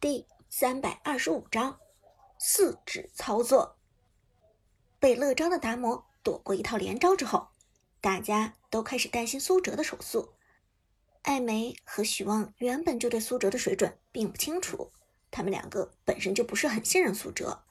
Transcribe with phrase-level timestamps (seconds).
[0.00, 1.78] 第三百二十五章
[2.38, 3.76] 四指操作。
[4.98, 7.48] 被乐章的达摩躲过一套连招之后，
[8.00, 10.32] 大家都开始担心苏哲的手速。
[11.20, 14.90] 艾梅和许旺原本就对苏哲的水准并不清楚，
[15.30, 17.64] 他们两个本身就不是很信任苏哲。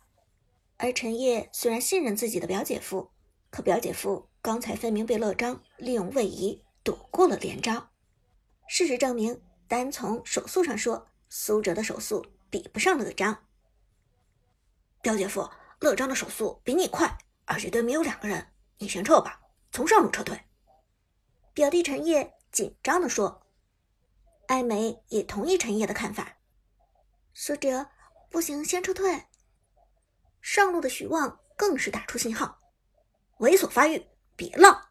[0.78, 3.10] 而陈烨虽然信任自己的表姐夫，
[3.50, 7.90] 可表姐夫刚才分明被乐章利用位移躲过了连招。
[8.68, 13.46] 事实证明，单从手速上说，苏哲的手速比不上乐章。
[15.02, 15.50] 表姐夫，
[15.80, 19.40] 乐章的手速比你快，而且对面有两个人，你先撤吧，
[19.72, 20.44] 从上路撤退。
[21.54, 23.46] 表弟陈烨紧张地说。
[24.48, 26.40] 艾梅也同意陈烨的看法。
[27.36, 27.92] 苏哲，
[28.32, 29.28] 不行，先撤退。
[30.42, 32.60] 上路的徐望更是打出信号：
[33.38, 34.90] 猥琐发育，别浪。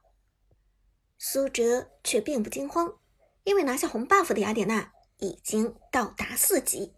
[1.18, 3.00] 苏哲却并不惊慌。
[3.42, 6.94] 因为拿下红 buff 的雅典娜已经到达四级，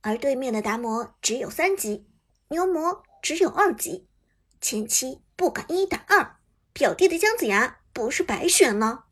[0.00, 2.06] 而对面的达摩只有三级，
[2.48, 4.08] 牛魔只有二级，
[4.60, 6.36] 前期不敢一打二，
[6.72, 9.04] 表弟的姜子牙不是白选吗？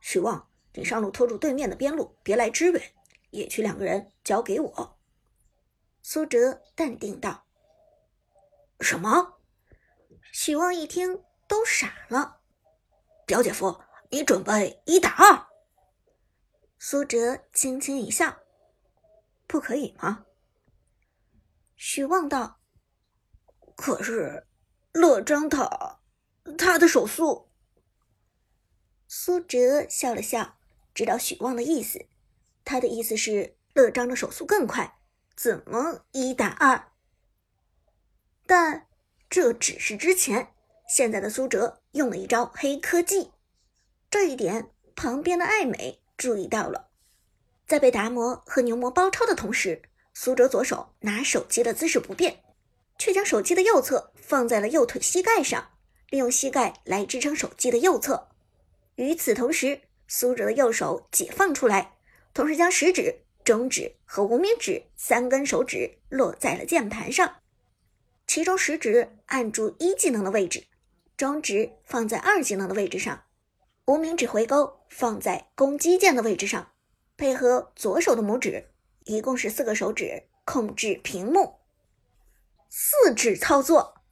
[0.00, 2.94] 许旺，你上路拖住对面的边路，别来支援，
[3.30, 4.98] 野区两个人交给我。”
[6.02, 7.44] 苏哲淡定道。
[8.80, 9.38] “什么？”
[10.32, 12.40] 许旺一听都傻了，
[13.26, 13.80] 表姐夫。
[14.10, 15.48] 你准备一打二？
[16.78, 18.38] 苏哲轻轻一笑
[19.48, 20.26] ：“不可以吗？”
[21.74, 22.60] 许望道
[23.76, 24.46] ：“可是
[24.92, 26.00] 乐章他
[26.56, 27.50] 他的手速。”
[29.08, 30.58] 苏哲笑了笑，
[30.94, 32.06] 知道许望的意思。
[32.64, 35.00] 他的意思是乐章的手速更快，
[35.34, 36.92] 怎么一打二？
[38.46, 38.86] 但
[39.28, 40.54] 这只是之前，
[40.88, 43.32] 现在的苏哲用了一招黑科技。
[44.10, 46.88] 这一点，旁边的艾美注意到了。
[47.66, 49.80] 在被达摩和牛魔包抄的同时，
[50.12, 52.42] 苏哲左手拿手机的姿势不变，
[52.98, 55.70] 却将手机的右侧放在了右腿膝盖上，
[56.10, 58.28] 利用膝盖来支撑手机的右侧。
[58.96, 61.92] 与此同时，苏哲的右手解放出来，
[62.34, 67.36] 同时将食指、中指和无名指三根手指落在了键盘上，
[68.26, 70.64] 其中食指按住一技能的位置，
[71.16, 73.22] 中指放在二技能的位置上。
[73.88, 76.72] 无名指回勾放在攻击键的位置上，
[77.16, 78.70] 配合左手的拇指，
[79.06, 81.60] 一共是四个手指控制屏幕。
[82.68, 84.02] 四指操作，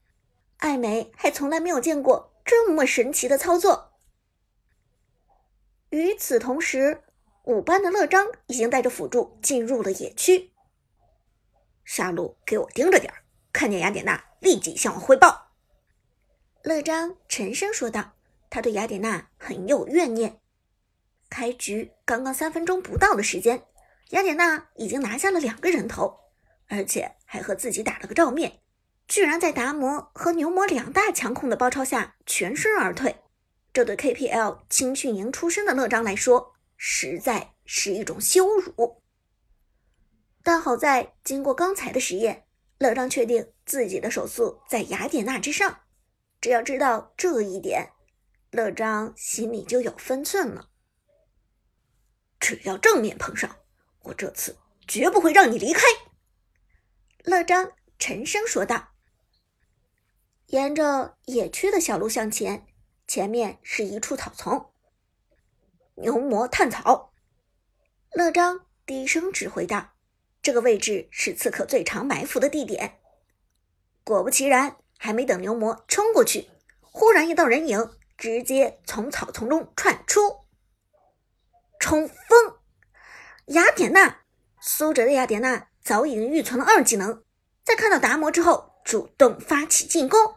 [0.57, 3.93] 艾美还从来没有见过这么神奇的操作。
[5.91, 7.03] 与此同时，
[7.45, 10.53] 五班的乐章已经带着辅助进入了野区。
[11.85, 15.49] 下路给我盯着点儿看见雅典娜立即向我汇报。
[16.63, 18.16] 乐章沉声说道。
[18.49, 20.41] 他对雅典娜很有怨念。
[21.29, 23.65] 开局刚刚三分钟不到的时间，
[24.11, 26.21] 雅典娜已经拿下了两个人头，
[26.69, 28.61] 而且还和自己打了个照面，
[29.09, 33.17] 居然在达摩和牛魔两大强控的包抄下全身而退。
[33.73, 39.03] 这对 KPL 青训营出身的乐章来说，实在是一种羞辱。
[40.45, 42.47] 但好在经过刚才的实验，
[42.79, 45.81] 乐章确定自己的手速在雅典娜之上。
[46.41, 47.91] 只要知道这一点。
[48.51, 50.71] 乐章心里就有分寸了。
[52.39, 53.57] 只要正面碰上，
[54.03, 55.83] 我这次绝不会让你离开。”
[57.25, 58.93] 乐章沉声说道。
[60.47, 62.67] 沿着野区的小路向前，
[63.09, 64.71] 前面是一处草丛。
[65.97, 67.13] 牛魔探草。
[68.13, 69.95] 乐章低声指挥道
[70.41, 73.01] ：“这个位置是刺客最常埋伏的地点。”
[74.05, 76.49] 果不其然，还没等牛魔冲过去，
[76.81, 77.96] 忽然一道人影。
[78.17, 80.21] 直接从草丛中窜出，
[81.79, 82.57] 冲锋！
[83.47, 84.23] 雅典娜，
[84.61, 87.23] 苏哲的雅典娜早已经预存了二技能，
[87.63, 90.37] 在看到达摩之后，主动发起进攻。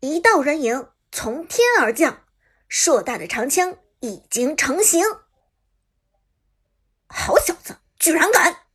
[0.00, 2.24] 一道人影从天而降，
[2.68, 5.04] 硕大的长枪已经成型。
[7.06, 8.66] 好小子，居然敢！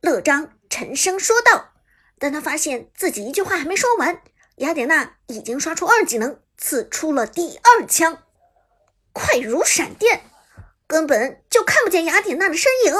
[0.00, 1.72] 乐章沉声说道。
[2.18, 4.22] 但他发现自己一句话还没说完，
[4.56, 6.43] 雅典娜已经刷出二技能。
[6.56, 8.22] 刺出了第二枪，
[9.12, 10.22] 快如闪电，
[10.86, 12.94] 根本就看不见雅典娜的身影。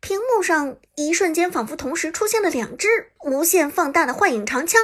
[0.00, 4.82] 屏幕上一瞬间仿佛同时出现了两只无限放大的幻影长枪，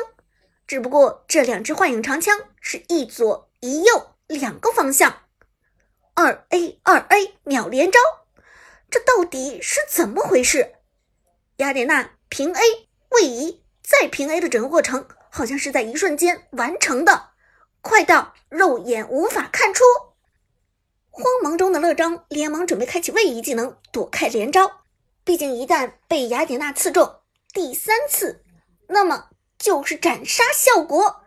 [0.67, 5.23] 只不过这两只幻影长枪是一左一右两个方向，
[6.15, 7.99] 二 A 二 A 秒连招，
[8.89, 10.77] 这到底是怎么回事？
[11.57, 12.61] 雅典娜平 A
[13.09, 15.09] 位移再平 A 的整个过程。
[15.39, 17.31] 好像是在一瞬间完成的，
[17.81, 19.85] 快到肉眼无法看出。
[21.11, 24.81] 慌忙中的乐章连忙准备开启位移技能躲开连招，
[25.23, 27.21] 毕竟一旦被雅典娜刺中
[27.53, 28.45] 第三次，
[28.89, 31.21] 那么就是斩杀效果。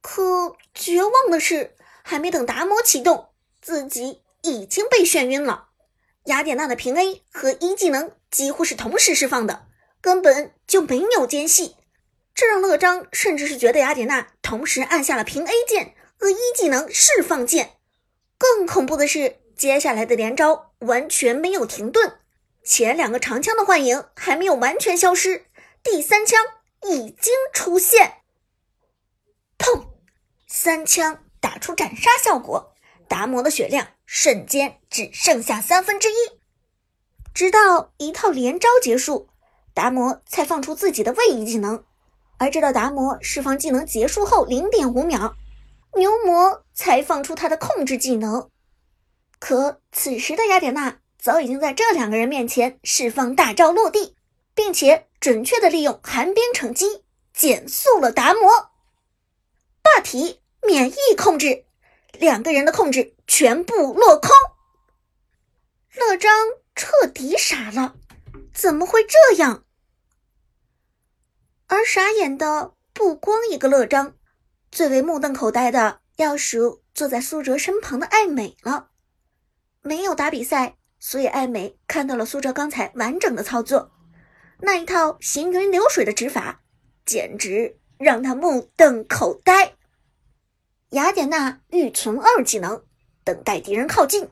[0.00, 3.28] 可绝望的是，还没等达摩启动，
[3.60, 5.68] 自己已经被眩晕了。
[6.24, 9.68] 雅典娜的平 A 和一技能几乎是同时释放的，
[10.00, 11.76] 根本就没有间隙，
[12.34, 17.76] 这让乐章甚至是觉得雅典娜同时按下了平 A 键和一技能释放键。
[18.38, 22.18] 更恐怖的是，接下来的连招完全没有停顿，
[22.64, 25.46] 前两个长枪的幻影还没有完全消失，
[25.82, 26.40] 第三枪
[26.88, 28.22] 已经出现，
[29.58, 29.86] 砰！
[30.48, 32.74] 三枪打出斩杀效果，
[33.08, 36.14] 达摩的血量瞬间只剩下三分之一。
[37.32, 39.28] 直到一套连招结束，
[39.72, 41.84] 达摩才放出自己的位移技能。
[42.42, 45.36] 而直到达摩释放技能结束后零点五秒，
[45.94, 48.50] 牛魔才放出他的控制技能。
[49.38, 54.16] 可此时的雅典娜早已经在这两个人面前释放大招落地，
[54.54, 58.70] 并且准确的利用寒冰惩击减速了达摩。
[59.82, 60.40] 霸体。
[60.64, 61.64] 免疫控制，
[62.12, 64.30] 两个人的控制全部落空。
[65.96, 66.30] 乐章
[66.76, 67.96] 彻底傻了，
[68.54, 69.64] 怎么会这样？
[71.72, 74.14] 而傻眼的不光一个乐章，
[74.70, 78.90] 最为目瞪口呆的要数坐在苏哲身旁的艾美了。
[79.80, 83.90] 没有打比赛，所以艾美看到了苏哲刚才完整的操作，
[84.58, 86.60] 那一套行云流水的指法，
[87.06, 89.72] 简直让他目瞪口呆。
[90.90, 92.84] 雅典娜预存二技能，
[93.24, 94.28] 等待敌人靠近，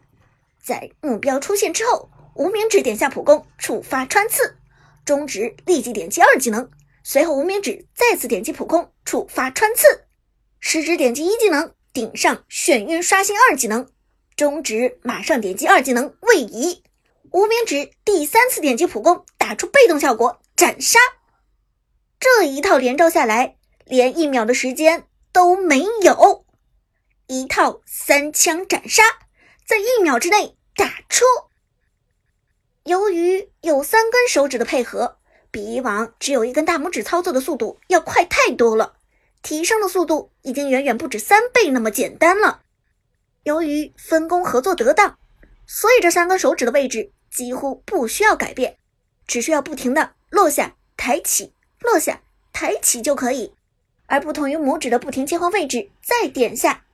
[0.62, 4.58] 在目标出现之后，无名指点下普攻，触发穿刺，
[5.06, 6.70] 中指立即点击二技能，
[7.02, 10.06] 随后无名指再次点击普攻，触发穿刺，
[10.60, 13.90] 食指点击一技能，顶上眩晕刷新二技能，
[14.36, 16.82] 中指马上点击二技能位移，
[17.32, 20.98] 无名指第三次点击普攻，打出被动效果斩杀。
[22.18, 23.56] 这一套连招下来，
[23.86, 26.44] 连一秒的时间都没有。
[27.26, 29.02] 一套三枪斩杀，
[29.64, 31.24] 在一秒之内打出。
[32.84, 35.19] 由于有三根手指的配合，
[35.50, 38.94] 比以往只有一根大拇指操作的速度要快太多了，
[39.42, 42.62] 提升的速度已经远远不止三倍那么简单了。
[43.42, 45.18] 由于分工合作得当，
[45.66, 48.76] 所以这三根手指的位置几乎不需要改变，
[49.26, 53.54] 只需要不停的落下、抬起、落下、抬起就可以。
[54.06, 56.84] 而不同于拇指的不停切换位置再点下。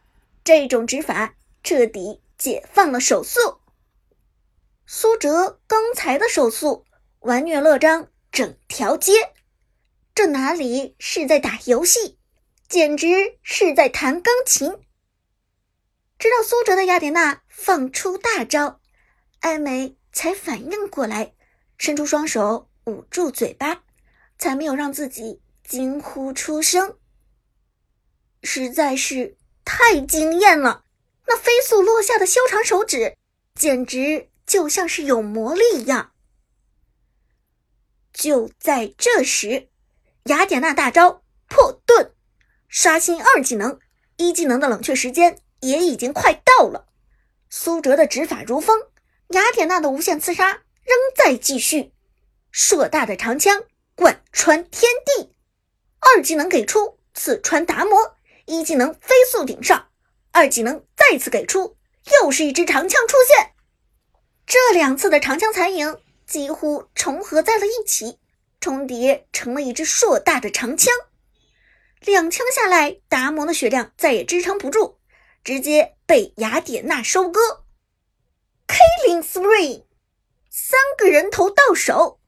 [0.44, 3.56] 这种指法彻底解放了手速。
[4.86, 6.84] 苏哲刚才的手速
[7.20, 9.32] 完虐乐章整条街，
[10.14, 12.18] 这哪里是在打游戏，
[12.68, 14.78] 简直是在弹钢琴。
[16.18, 18.82] 直到苏哲的雅典娜放出大招，
[19.40, 21.32] 艾美才反应过来，
[21.78, 23.84] 伸出双手捂住嘴巴，
[24.36, 26.98] 才没有让自己惊呼出声。
[28.42, 29.38] 实在是。
[29.64, 30.84] 太惊艳了！
[31.26, 33.16] 那飞速落下的修长手指，
[33.54, 36.12] 简直就像是有魔力一样。
[38.16, 39.68] 就在这时，
[40.24, 42.12] 雅典娜大招破盾，
[42.66, 43.78] 刷新二技能，
[44.16, 46.86] 一技能的冷却时间也已经快到了。
[47.50, 48.80] 苏哲的指法如风，
[49.28, 51.92] 雅典娜的无限刺杀仍在继续，
[52.50, 55.34] 硕大的长枪贯穿天地，
[56.00, 58.16] 二技能给出，刺穿达摩。
[58.46, 59.88] 一技能飞速顶上，
[60.32, 61.76] 二技能再次给出，
[62.22, 63.52] 又是一支长枪出现。
[64.46, 68.18] 这两次的长枪残影几乎重合在了一起，
[68.60, 70.92] 重叠成了一支硕大的长枪。
[72.00, 74.98] 两枪下来，达摩的血量再也支撑不住，
[75.44, 77.40] 直接被雅典娜收割。
[78.66, 79.84] Killing three，
[80.50, 82.20] 三个人头到手，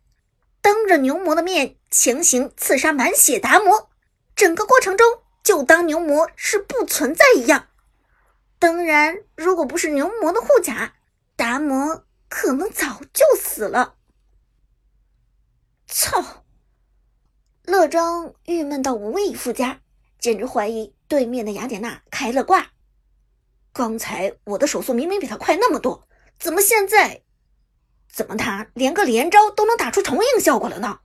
[0.63, 3.91] 当着牛魔的面强行刺杀满血达摩，
[4.35, 5.23] 整个过程中。
[5.45, 7.69] 就当牛魔是不存在一样。
[8.59, 10.93] 当然，如果不是牛魔的护甲，
[11.37, 13.97] 达摩可能早就死了。
[15.87, 16.45] 操！
[17.63, 19.81] 乐章郁闷到无以复加，
[20.19, 22.73] 简直怀疑对面的雅典娜开了挂。
[23.73, 26.09] 刚才我的手速明明比他快那么多，
[26.39, 27.23] 怎么现在，
[28.11, 31.01] 怎么他连个连招都能打出重影效果了呢？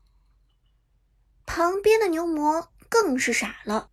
[1.46, 3.89] 旁边的牛魔更是傻了。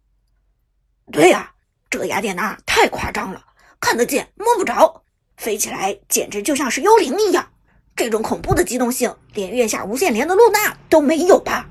[1.10, 1.56] 对呀，
[1.90, 3.44] 这雅典娜太夸张了，
[3.80, 5.04] 看得见摸不着，
[5.40, 7.50] 飞起来简直就像是幽灵一样。
[7.97, 11.70] 这种恐怖的机动性，连月下无限连的露娜都没有吧？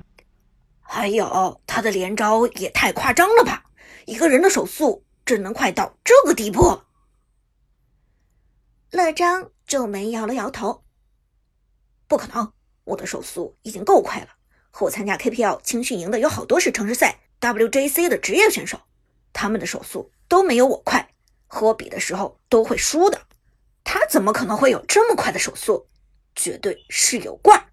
[0.82, 3.66] 还有他的连招也太夸张了吧？
[4.08, 6.82] 一个人的手速真能快到这个地步？
[8.90, 10.84] 乐章皱眉摇了摇头。
[12.08, 12.52] 不可能，
[12.86, 14.30] 我的手速已经够快了。
[14.72, 18.80] 和我参加 KPL 青训营的有好多是城市赛 WJC 的职业选手，
[19.32, 21.14] 他们的手速都没有我快，
[21.46, 23.22] 和我比的时候都会输的。
[23.92, 25.90] 他怎么可能会有这么快的手速？
[26.36, 27.72] 绝对是有挂。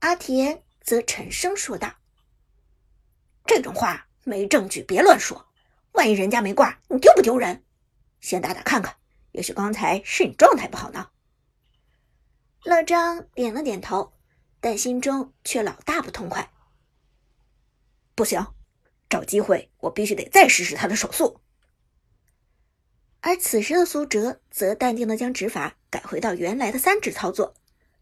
[0.00, 1.94] 阿田则沉声说道
[3.48, 5.48] ：“这种话没证据别乱说，
[5.92, 7.64] 万一人家没挂，你丢不丢人？
[8.20, 8.94] 先打打看看，
[9.30, 11.08] 也许刚才是你状态不好呢。”
[12.66, 14.12] 乐章点了点头，
[14.60, 16.50] 但心中却老大不痛快。
[18.14, 18.46] 不行，
[19.08, 21.40] 找机会我必须得再试试他的手速。
[23.24, 27.54] 而此时的苏哲则淡定的将指法改回到原来的三指操作，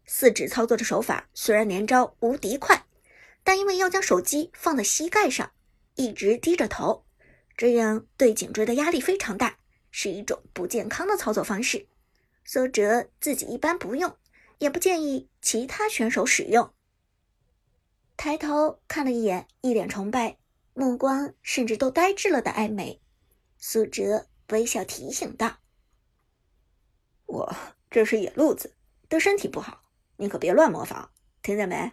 [0.07, 2.85] 四指操作的手法虽然连招无敌快，
[3.43, 5.51] 但因为要将手机放在膝盖上，
[5.93, 7.05] 一直低着头，
[7.55, 9.59] 这样对颈椎的压力非常大，
[9.91, 11.85] 是一种不健康的操作方式。
[12.43, 14.17] 苏哲自己一般不用，
[14.57, 16.73] 也不建议其他选手使用。
[18.17, 20.37] 抬头看了一眼一脸崇拜，
[20.73, 22.99] 目光甚至都呆滞了的艾美，
[23.59, 24.25] 苏哲。
[24.51, 25.57] 微笑提醒道
[27.25, 27.55] ：“我
[27.89, 28.75] 这是野路子，
[29.09, 29.83] 对身体不好，
[30.17, 31.91] 你可别乱模仿，听见没？”